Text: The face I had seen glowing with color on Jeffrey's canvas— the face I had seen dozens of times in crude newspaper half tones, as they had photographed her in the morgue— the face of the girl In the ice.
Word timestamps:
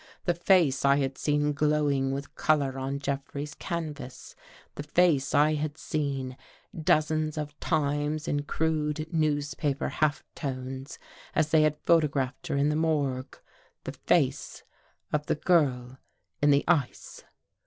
The 0.25 0.33
face 0.33 0.83
I 0.83 0.95
had 0.95 1.15
seen 1.15 1.53
glowing 1.53 2.11
with 2.11 2.33
color 2.33 2.79
on 2.79 2.97
Jeffrey's 2.97 3.53
canvas— 3.53 4.35
the 4.73 4.81
face 4.81 5.35
I 5.35 5.53
had 5.53 5.77
seen 5.77 6.37
dozens 6.75 7.37
of 7.37 7.59
times 7.59 8.27
in 8.27 8.41
crude 8.45 9.13
newspaper 9.13 9.89
half 9.89 10.23
tones, 10.33 10.97
as 11.35 11.49
they 11.51 11.61
had 11.61 11.77
photographed 11.85 12.47
her 12.47 12.55
in 12.57 12.69
the 12.69 12.75
morgue— 12.75 13.37
the 13.83 13.91
face 13.93 14.63
of 15.13 15.27
the 15.27 15.35
girl 15.35 15.99
In 16.41 16.49
the 16.49 16.63
ice. 16.67 17.23